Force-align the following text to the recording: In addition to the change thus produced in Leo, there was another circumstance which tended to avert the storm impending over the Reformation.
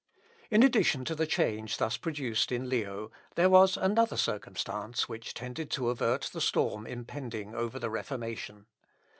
In 0.49 0.63
addition 0.63 1.05
to 1.05 1.13
the 1.13 1.27
change 1.27 1.77
thus 1.77 1.95
produced 1.95 2.51
in 2.51 2.67
Leo, 2.67 3.11
there 3.35 3.51
was 3.51 3.77
another 3.77 4.17
circumstance 4.17 5.07
which 5.07 5.35
tended 5.35 5.69
to 5.69 5.89
avert 5.89 6.31
the 6.33 6.41
storm 6.41 6.87
impending 6.87 7.53
over 7.53 7.77
the 7.77 7.91
Reformation. 7.91 8.65